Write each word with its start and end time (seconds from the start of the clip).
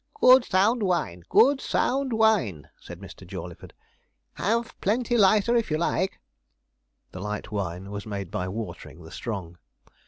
'Good 0.19 0.43
sound 0.45 0.81
wine 0.81 1.21
good 1.29 1.61
sound 1.61 2.11
wine,' 2.11 2.69
said 2.79 2.99
Mr. 2.99 3.23
Jawleyford. 3.27 3.75
'Have 4.33 4.73
plenty 4.81 5.15
lighter, 5.15 5.55
if 5.55 5.69
you 5.69 5.77
like.' 5.77 6.19
The 7.11 7.19
light 7.21 7.51
wine 7.51 7.91
was 7.91 8.07
made 8.07 8.31
by 8.31 8.47
watering 8.47 9.03
the 9.03 9.11
strong. 9.11 9.59